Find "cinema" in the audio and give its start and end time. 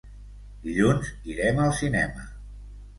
1.85-2.29